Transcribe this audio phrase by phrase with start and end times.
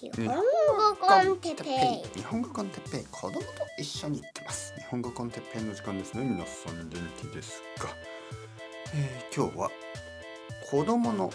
[0.00, 0.42] 日本語
[1.00, 1.70] コンテッペ
[2.06, 3.42] イ日本語コンテッペイ子供と
[3.80, 6.14] 一緒に行ってます日本語コンテッペイの時間です。
[6.14, 7.88] ね皆さん元気ですか、
[8.94, 9.70] えー今日は
[10.70, 11.32] 子供の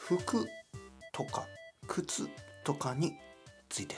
[0.00, 0.46] 服
[1.12, 1.46] とか
[1.86, 2.28] 靴
[2.62, 3.14] とかに
[3.70, 3.96] ついて。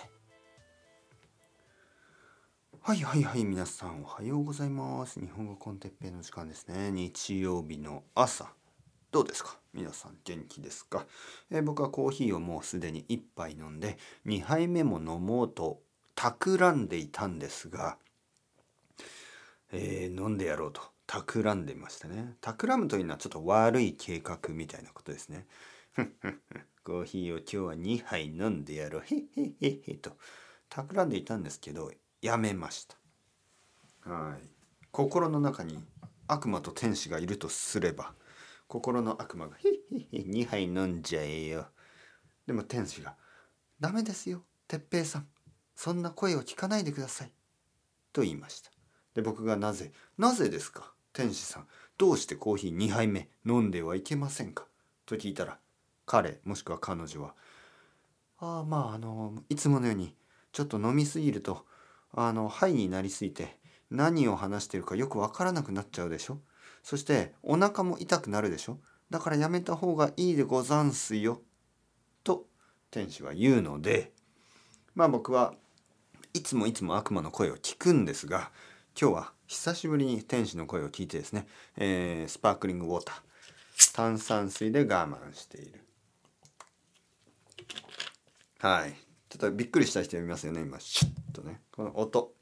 [2.80, 5.18] はいはいはい皆さんおはようございます。
[5.18, 6.92] 日本語コンテッペイの時間ですね。
[6.92, 8.52] 日曜日の朝。
[9.16, 9.56] どうですか？
[9.72, 11.06] 皆さん元気ですか、
[11.50, 15.80] えー僕はコーヒーをもうすでに1杯飲んで2杯目も飲もうと
[16.14, 17.96] 企んでいたんですが、
[19.72, 22.36] えー飲んでやろうと企んでいましたね。
[22.42, 25.46] 企むというのはちょっと悪い計画みたいなことですね。
[26.84, 29.02] コーヒーを今日は2杯飲んでやろう。
[29.02, 30.14] へっへっへっへと。
[30.68, 31.90] 企んでいたんですけど
[32.20, 34.10] やめました。
[34.10, 34.46] はい。
[34.90, 35.82] 心の中に
[36.28, 38.12] 悪魔と天使がいるとすれば
[38.68, 41.68] 心の悪魔が「へっへっへ2杯飲んじゃえよ」
[42.46, 43.16] でも天使が
[43.80, 45.28] 「ダメですよ哲平さん。
[45.74, 47.32] そんな声を聞かないでください」
[48.12, 48.70] と言いました。
[49.14, 50.92] で僕がなぜ「なぜですか？
[51.12, 51.68] 天使さん
[51.98, 54.66] どうしてコーヒー2杯目飲んではいけませんか?」
[55.06, 55.58] と聞いたら
[56.06, 57.34] 彼もしくは彼女は
[58.38, 60.16] 「ああまああのいつものように
[60.52, 61.66] ちょっと飲みすぎると
[62.12, 63.58] あのハイになりすぎて
[63.90, 66.40] 何を話してるかよくわからなくなっちゃうでしょ？
[66.86, 68.78] そしてお腹も痛くなるでしょ？
[69.10, 71.42] だからやめた方がいいでござんすよ。
[72.22, 72.46] と
[72.92, 74.12] 天使は言うので。
[74.94, 75.52] まあ僕は
[76.32, 78.52] いつもいつも悪魔の声を聞くんですが
[78.98, 83.16] 今日は久しぶりに天使の声を聞いてですね、えースパークリングウォーター
[83.92, 85.80] 炭酸水で我慢している。
[88.60, 88.92] はい。
[89.28, 90.78] ちょっとびっくりした人いますよね今。
[90.78, 91.62] シュッとね。
[91.72, 92.32] この音。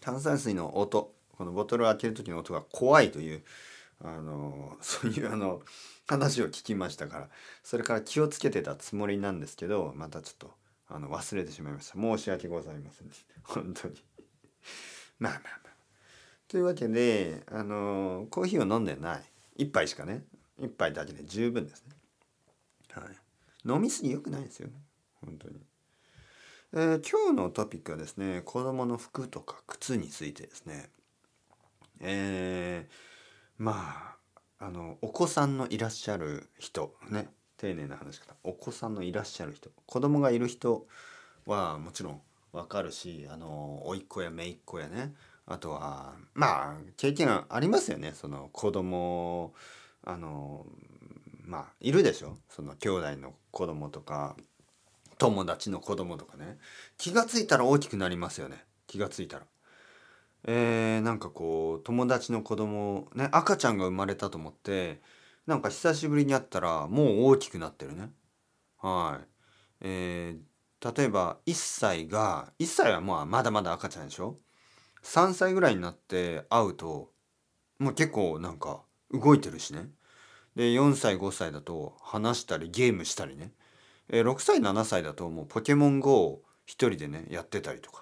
[0.00, 1.14] 炭酸水の音。
[1.42, 3.42] このボトルを開ける時の音が怖いという
[4.00, 5.60] あの そういうあの
[6.06, 7.30] 話を聞きましたから
[7.64, 10.54] それから気をつけてたつもりなんですけどまたちょっと
[10.86, 11.94] あの忘れてしまいました。
[11.98, 13.10] 申し訳ございません。
[13.42, 14.04] 本当に。
[15.18, 15.76] まあまあまあ。
[16.46, 19.24] というわけであのコーヒーを飲んでない。
[19.56, 20.24] 一杯しかね。
[20.60, 21.96] 一杯だけで十分ですね。
[22.92, 23.68] はい。
[23.68, 24.68] 飲みすぎ良くないですよ。
[25.14, 25.60] 本当に。
[26.74, 30.90] えー今日のトピックはですね子供の服とか靴についてですね。
[32.02, 32.92] えー
[33.58, 34.16] ま
[34.58, 38.34] ああのお子さんのいらっしゃる人ね丁寧な話し方。
[38.42, 39.70] お子さんのいらっしゃる人。
[39.86, 40.86] 子供がいる人
[41.46, 42.20] はもちろん
[42.52, 45.14] わかるしあの甥っ子や姪っ子やね。
[45.46, 48.12] あとはまあ経験ありますよね。
[48.14, 49.54] その子供
[50.04, 50.66] あの
[51.44, 52.36] まあいるでしょ。
[52.48, 54.36] その兄弟の子供とか
[55.18, 56.58] 友達の子供とかね。
[56.98, 58.64] 気がついたら大きくなりますよね。
[58.88, 59.46] 気がついたら。
[60.44, 65.00] えー、なんかこう友達の子供ね赤ちゃんが生まれたと思って
[65.46, 68.10] なんか久しぶりに会ったらもう大きくなってるね。
[68.78, 69.28] はい。
[69.80, 74.38] えー、例えば1歳が1歳はまあまだまだ赤ちゃんでしょ
[75.02, 77.12] ?3 歳ぐらいになって会うと
[77.78, 78.82] もう結構なんか
[79.12, 79.88] 動いてるしね。
[80.56, 83.52] で4歳5歳だと話したりゲームしたりね。
[84.08, 88.01] えー6歳7歳だともうポケモン GO を一人でねやってたりとか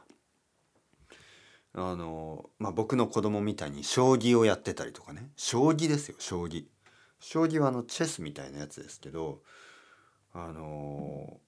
[1.73, 5.31] あのまあ僕の子供みたいに将棋をやってたりとかね。
[5.37, 6.65] 将棋ですよ将棋。
[7.21, 9.43] 将棋はあのチェスみたいなやつですけど
[10.33, 11.39] あの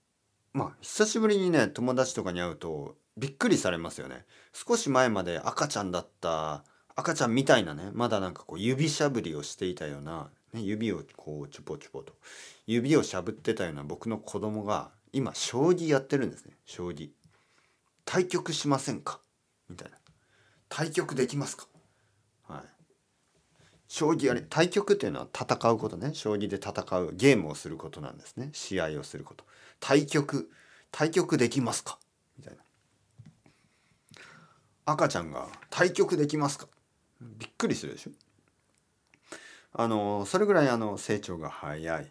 [0.53, 4.25] まあ久しぶりにね友達とかに会うとびっくりされますよね。
[4.53, 12.13] 少し前まで赤ちゃんだった赤ちゃんみたいなねまだなんかこう指しゃぶりをしていたような、ね、指をこうチュポチュポと
[12.67, 16.53] 指をしゃぶってたような僕の子供が今将棋やってるんですね。
[16.65, 17.11] 将棋。
[18.05, 19.21] 対局しませんか？
[19.69, 19.97] みたいな。
[20.75, 21.67] 対局できますか？
[22.49, 22.63] はい。
[23.89, 26.15] 将棋やり対局っていうのは戦うことね。
[26.15, 28.49] 将棋で戦うゲームをすることなんですね。
[28.55, 29.45] 試合をすること。
[29.81, 30.51] 対局
[30.91, 31.99] 対局できますか？
[32.39, 32.63] みたいな。
[34.87, 36.69] 赤ちゃんが対局できますか？
[37.21, 38.13] びっくりするでしょ？
[39.75, 42.11] あのそれぐらいあの成長が早い。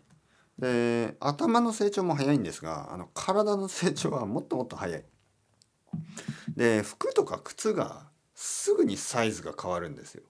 [0.59, 5.03] で頭の成長も早いんですがあの体の成長はもっともっと早い。
[6.55, 8.10] で服とか靴が
[8.43, 10.23] すぐにサイズが変わるんですよ。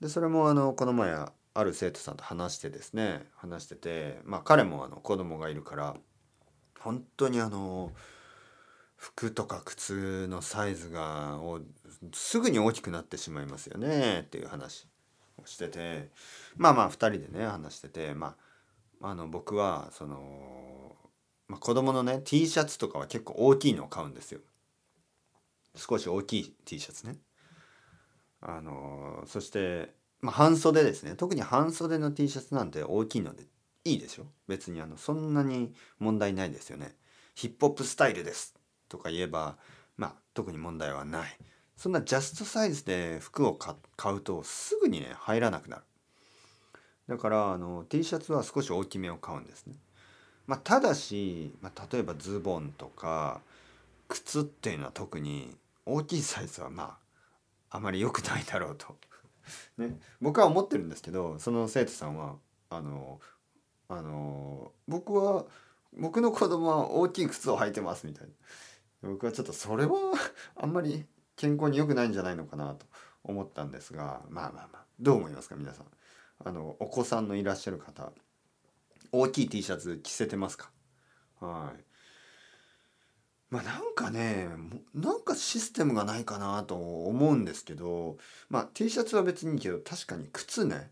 [0.00, 5.94] でそれもあのこの前ある生徒さんと話してですね話しててまあ彼もあの子供がいるから
[6.80, 7.92] 本当にあの
[8.96, 11.60] 服とか靴のサイズがを
[12.12, 14.88] すぐに大きくなってしまいますよねっていう話
[15.40, 16.08] をしてて
[16.56, 18.34] まあまあ2人でね話しててま
[19.00, 20.96] ああの僕はその、
[21.46, 24.40] まあ、子供のね T シャツとかは結構大きいのを買うんですよ。
[25.74, 27.16] 少し大きい T シャツね。
[28.40, 31.14] あのそして、まあ、半袖ですね。
[31.14, 33.44] 特に半袖の T シャツなんて大きいので
[33.84, 34.26] いいでしょ？
[34.48, 36.96] 別にあのそんなに問題ないですよね。
[37.34, 38.54] ヒップホップスタイルです
[38.88, 39.56] とか言えば
[39.96, 41.38] まあ特に問題はない。
[41.76, 43.74] そんなジャストサイズで服を買
[44.14, 45.82] うとすぐにね入らなくなる。
[47.08, 49.74] だからあの T シャツは少し大きめを買うんですね。
[50.46, 53.40] まあ、ただし、まあ、例えばズボンとか
[54.08, 56.98] 靴っていうのは特に大きいサイズはま
[57.70, 58.96] ああまり良くないだろうと。
[59.76, 62.36] ね、僕は思ってるんですけどその生徒さんは
[62.70, 63.20] あの
[63.88, 65.46] あの僕は
[65.94, 68.32] 僕の子供は大きい靴を履いてますみたいな。
[69.10, 69.94] 僕はちょっとそれは
[70.54, 72.86] あんまり健康に良くないんじゃないのかなと
[73.24, 75.86] 思ったんですがまあまあまあどう思いますか皆さん。
[76.44, 78.12] あのお子さんのいらっしゃる方
[79.10, 80.70] 大きい T シャツ着せてますか？
[81.40, 81.84] はい。
[83.52, 84.48] まあなんかね
[84.94, 88.16] なんかシステムがないかなと思うんですけど
[88.48, 90.90] まあ T シャツは別にいいけど確かに靴ね。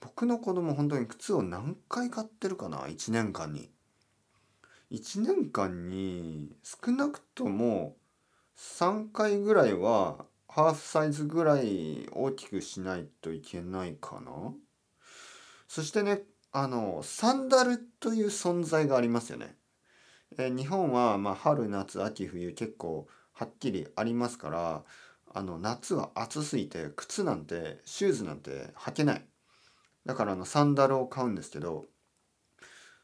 [0.00, 3.68] 僕の子供本当に靴を何回買ってるかな？1年間に。
[4.92, 7.96] 1年間に少なくとも
[8.56, 14.30] 3回ぐらいはハーフサイズぐらい大きくしないといけないかな。
[15.66, 16.22] そしてね
[16.52, 19.57] あのサンダルという存在がありますよね。
[20.36, 24.84] え日本はまあ春夏秋冬結構はっきりありますから
[25.34, 29.24] あの夏は暑すぎて靴なんてシューズなんて履けない。
[30.04, 31.86] だからあのサンダルを買うんですけど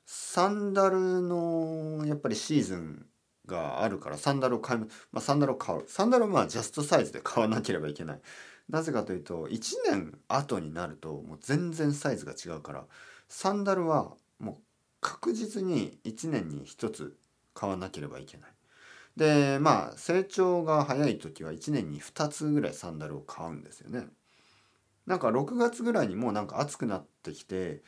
[0.07, 3.07] サンダルのやっぱりシーズン
[3.47, 5.85] があるからサンダルを買いまあ、サンダルを買う。
[5.87, 8.21] サンダルはまあジャストサイズで買わなければいけない。
[8.69, 12.87] なぜかというと1年後になるともう全然サイズが違うから
[13.29, 14.57] サンダルはもう
[15.05, 17.19] 確実に1年に1つ
[17.53, 18.51] 買わなければいけない。
[19.17, 24.07] でまあ成長が早い時は1年に2つぐらいサンダルを買うんですよね。
[25.07, 27.83] なんか6月ぐらいにもうなんか暑くなってきて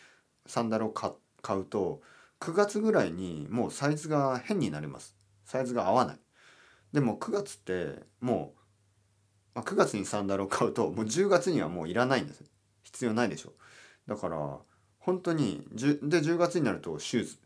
[0.45, 1.11] サンダルを買
[1.57, 2.03] うと
[2.41, 5.17] 9月ぐらいにもうサイズが変になります。
[5.47, 6.19] サイズが合わない。
[6.93, 8.61] でも9月ってもう、
[9.55, 12.45] まあ、9月にサンダルを買うともう10月にはもういらないんです。
[12.83, 13.55] 必要ないでしょ。
[14.07, 14.59] だから
[15.07, 17.39] 本当にで10月になるとシューズ。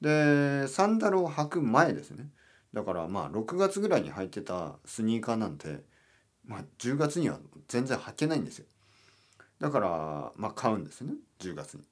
[0.00, 2.28] でサンダルを履く前ですね。
[2.74, 5.78] だからまあ6月ぐらいに履いてたスニーカーなんて、
[6.44, 8.66] まあ、10月には全然履けないんですよ。
[9.60, 11.14] だからまあ買うんですね。
[11.38, 11.84] 10月に。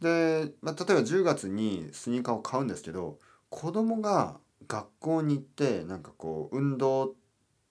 [0.00, 4.36] で、まあ、例えば10月にスニーカーを買うんですけど子供が
[4.68, 7.14] 学校に行ってなんかこう運動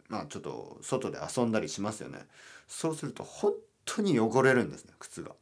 [0.09, 2.25] まあちょっと外で遊んだりしますよね。
[2.67, 3.53] そうすると本
[3.85, 5.33] 当に汚れるんですね靴が。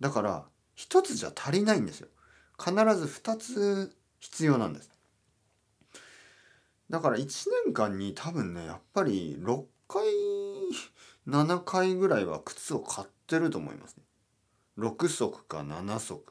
[0.00, 0.44] だから
[0.74, 2.08] 一つじゃ足りないんですよ。
[2.58, 4.90] 必ず二つ必要なんです。
[6.90, 10.04] だから1年間に多分ねやっぱり6回
[11.26, 14.04] 7回ぐらいは靴を買ってると思いますね。
[14.78, 16.22] 6足か7足。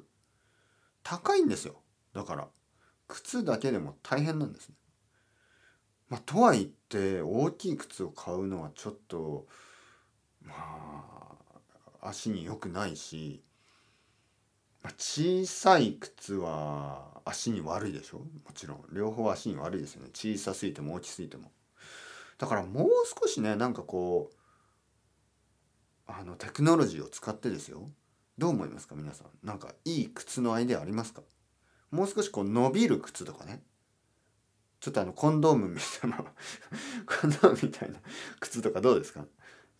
[1.03, 1.81] 高いんですよ。
[2.13, 2.47] だから
[3.07, 4.75] 靴だけでも大変なんですね。
[6.09, 9.47] まあとはいって大きい靴を買うのはちょっと
[10.41, 10.53] ま
[12.01, 13.43] あ足に良くないし
[14.97, 18.19] 小さい靴は足に悪いでしょ？
[18.19, 18.85] もちろん。
[18.91, 20.09] 両方足に悪いですよね。
[20.13, 21.51] 小さすぎても大きすぎても。
[22.37, 22.89] だからもう
[23.21, 24.35] 少しねなんかこう
[26.07, 27.89] あのテクノロジーを使ってですよ。
[28.37, 28.95] どう思いますか？
[28.95, 29.27] 皆さん。
[29.47, 31.21] なんかいい靴のアイデアありますか？
[31.91, 33.63] もう少しこう伸びる靴とかね。
[34.81, 36.23] ちょっとあのコンドームみたいなコ
[37.25, 37.99] ンドームみたいな
[38.39, 39.25] 靴とかどうですか？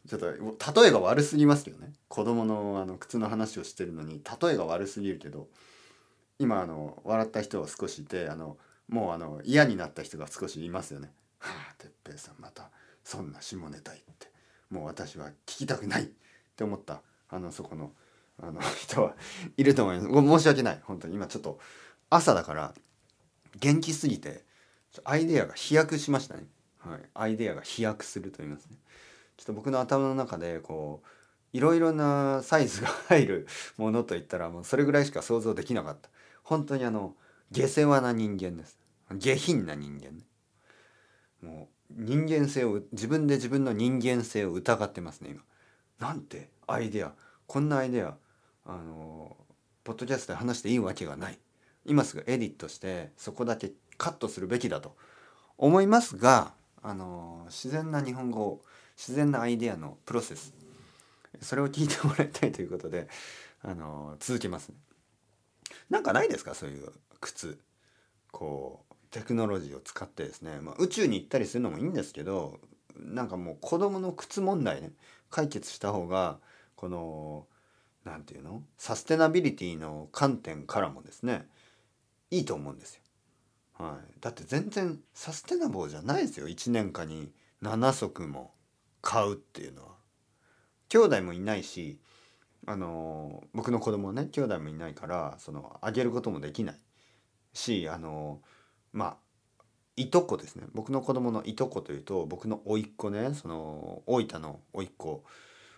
[0.08, 5.48] ちょっと例えが悪すぎますけどね子供のあの靴の話をしてるのに例えが悪すぎるけど
[6.38, 8.58] 今あの笑った人は少しいてあの
[8.88, 11.12] もうあの嫌になった人が少しいますよね。
[11.40, 12.70] はあ哲平さんまた
[13.04, 14.32] そんな下ネタ言って
[14.70, 16.08] もう私は聞きたくないっ
[16.56, 17.92] て思ったあのそこの
[18.42, 19.16] あの 人は
[19.58, 21.60] いると思います申し訳ない本当に今ちょっと
[22.10, 22.74] 朝だから
[23.60, 24.44] 元気すぎて
[25.04, 26.46] アイデアが飛躍しましたね。
[26.80, 28.78] はい、アイデアが飛躍すると言いますね。
[29.38, 31.08] ちょっと僕の頭の中でこう
[31.58, 36.10] いろいろなサイズが入るものといったらもうそれぐらいしか想像できなかった。
[36.44, 37.16] 本当にあの
[37.52, 38.78] 下世話な人間です。
[39.14, 40.26] 下品な人間ね。
[41.42, 45.42] もう人間性を自分で自分の人間性を疑ってますね今。
[46.00, 47.14] なんてアイデア。
[47.48, 48.16] こんなアイデア。
[48.66, 49.38] あの
[49.84, 51.40] ポッドキャストで話していいわけがない。
[51.86, 54.96] 今すぐエディットしてそこだけカットするべきだと
[55.58, 58.62] 思いますがあの自然な日本語を
[58.98, 60.54] 自然なアイデアのプロセス。
[61.42, 63.10] それを聞いてもらいたいということで
[63.62, 64.76] あの続けますね。
[65.90, 66.56] なんかないですか？
[66.56, 67.60] そういう靴。
[68.32, 72.60] こうテクノロジーを使ってですね、まあ、宇宙に行ったりするのもいいんですけど
[72.98, 74.92] なんかもう子供の靴問題ね。
[75.30, 76.40] 解決した方が
[76.76, 77.48] この
[78.06, 78.64] 何て言うの？
[78.78, 81.48] サステナビリティの観点からもですね
[82.32, 83.02] いいと思うんですよ。
[83.78, 86.48] はい、だって全然サステナブルじゃないですよ。
[86.48, 87.30] 1年間に
[87.62, 88.55] 7足も。
[89.06, 89.90] 買うっていうのは
[90.90, 92.00] 兄弟もいないし
[92.66, 96.76] あの僕の子供はね兄弟もいないからそのあげることもできない
[97.54, 98.42] しあの
[98.92, 99.16] まあ
[99.96, 105.24] いとこですね僕の子供のいとこというと僕の甥っ子ねその大分の甥っ子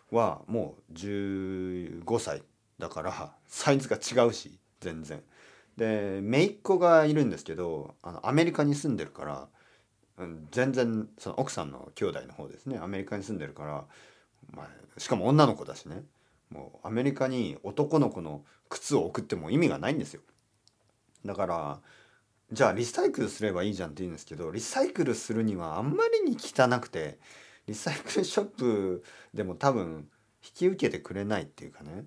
[0.10, 2.43] はもう15歳
[2.79, 5.22] だからサイズが違うし全然。
[5.75, 9.48] で姪っ子がいるんですけどあのアメリカに住んでるから、
[10.51, 12.79] 全然その奥さんの兄弟の方ですね。
[12.79, 13.86] アメリカに住んでるから、
[14.51, 16.03] まあ、しかも女の子だしね。
[16.50, 20.21] もうアメリカに男の子の靴を送っても意味がないんですよ。
[21.25, 21.79] だから
[22.51, 27.19] じゃあリサイクルすればいいじゃんって言うんですけどリサイクルするにはあんまりに汚くて
[27.67, 30.07] リサイクルショップでも多分
[30.43, 32.05] 引き受けてくれないっていうかね。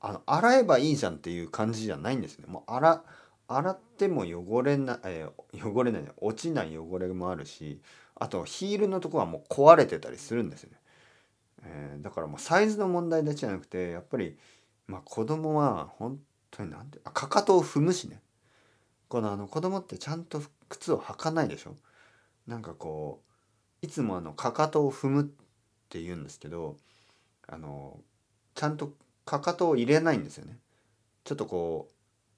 [0.00, 2.46] あの洗えばいいじゃんっていう感じじゃないんですね。
[2.46, 3.02] もう洗
[3.48, 7.80] 洗っても汚れない、えー汚れない落ちない汚れもあるし
[8.14, 10.76] あとヒールのとこはもう壊れてたりするんですよね、
[11.64, 14.36] えーだからもうサイズの問題だけじゃなくてやっぱり
[14.86, 16.18] まあ子供は本
[16.50, 18.20] 当になんてあかかとを踏むしね。
[19.08, 21.76] このあの子供ってちゃんと靴を履かないでしょ。
[22.46, 23.22] なんかこ
[23.82, 25.24] ういつもあのかかとを踏むっ
[25.88, 26.76] て言うんですけど
[27.46, 27.98] あの
[28.54, 28.92] ちゃんと
[29.24, 30.58] かかとを入れないんですよね。
[31.24, 31.94] ちょっとこう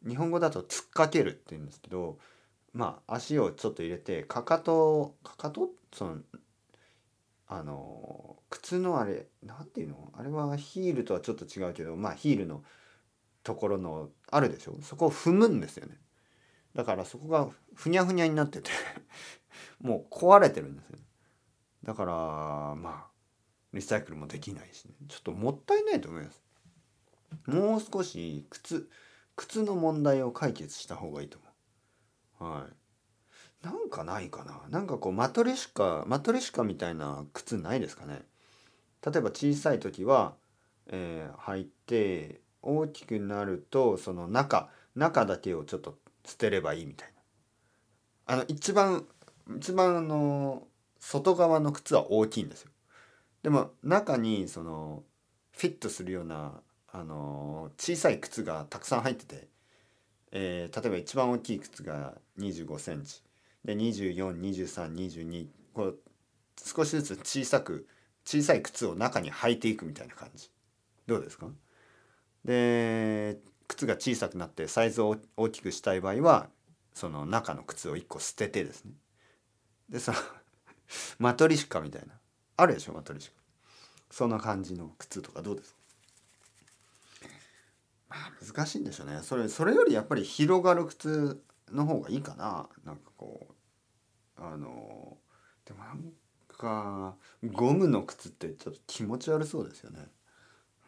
[0.06, 2.18] 日本語だと突っかけるって言うんですけど
[2.72, 5.70] まあ足をちょっと入れてかかとかかと？
[5.92, 6.18] その
[7.48, 10.12] あの靴のあれなんていうの？
[10.16, 12.62] あれはヒールとはちょっと違うけどまあヒールの
[13.42, 14.78] ところのあるでしょ？
[14.82, 15.96] そこを踏むんですよね。
[16.74, 18.70] だからそこがふにゃふにゃになってて
[19.80, 20.98] もう壊れてるんですよ
[21.82, 22.12] だから
[22.76, 23.10] まあ
[23.72, 24.94] リサイクルもできないしね。
[25.08, 26.42] ちょっともったいないと思います。
[27.46, 28.88] もう少し靴
[29.40, 31.38] 靴の問題を解決した方がいいと
[32.38, 32.52] 思う。
[32.52, 33.64] はい。
[33.64, 34.60] なんかないかな。
[34.68, 38.20] なんかこうマトリシカマトリシカみたいな靴ないですかね。
[39.02, 40.34] 例えば小さい時は、
[40.88, 47.08] えー履いて大きくなるとその中中だけをちょっと捨てればいいみたい
[48.26, 48.34] な。
[48.34, 49.06] あの一番
[49.56, 50.68] 一番あの
[50.98, 52.70] 外側の靴は大きいんですよ。
[53.42, 55.02] でも中にその
[55.52, 56.60] フィットするような
[56.92, 59.48] あの小さい靴がたくさん入ってて、
[60.32, 63.22] えー例えば一番大きい靴が2 5センチ。
[63.64, 65.98] で242322こう
[66.56, 67.86] 少しずつ小さく
[68.24, 70.50] 小さい靴を中に履いていくみたいな感じ。
[71.06, 71.48] どうですか？
[72.44, 76.48] で靴が小さくなってサイズを大きくしたい場合は
[76.94, 78.92] その中の靴を1個捨ててですね。
[79.88, 80.18] でその
[81.18, 82.18] マトリシカみたいな。
[82.56, 83.36] あるでしょマトリシカ。
[84.10, 85.79] そんな感じの靴とかどうですか？
[88.10, 89.20] まあ難しいんでしょうね。
[89.22, 92.68] それそれよりやっぱり広がる靴の方がいいかな。
[92.84, 93.46] なんかこ
[94.36, 95.16] うあの
[95.64, 96.12] でもなん
[96.48, 97.14] か
[97.44, 100.08] ゴムの靴ってちょっと気持ち悪そうですよね。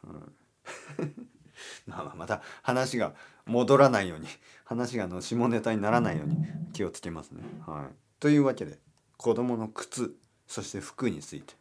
[0.05, 0.33] うん。
[1.87, 3.15] まあまあまた話が
[3.47, 4.27] 戻らないように
[4.65, 6.37] 話があの下ネタにならないように
[6.73, 7.43] 気をつけますね。
[7.67, 8.79] はい、というわけで
[9.17, 11.55] 子供の靴そして服について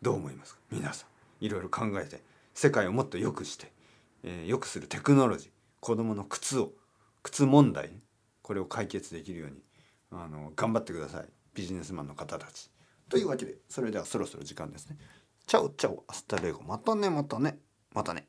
[0.00, 0.60] どう思いますか？
[0.70, 1.06] 皆さ
[1.40, 2.22] んいろいろ考えて
[2.54, 3.72] 世界をもっと良くして、
[4.22, 5.50] えー良くするテクノロジー
[5.80, 6.72] 子どもの靴を
[7.22, 7.90] 靴問題
[8.42, 9.62] これを解決できるように
[10.10, 12.70] あの頑張ってくださいビジネスマンの方たち。
[13.08, 14.96] というわけでそれではそろそろ時間ですね。
[15.46, 17.58] Ciao ciao hasta luego またねまたね
[17.94, 18.26] またね。